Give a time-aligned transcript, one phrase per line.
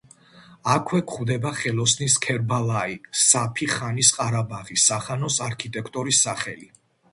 [0.75, 6.71] აქვე გვხდება ხელოსნის ქერბალაი საფი ხანის ყარაბაღის სახანოს არქიტექტორის სახელი.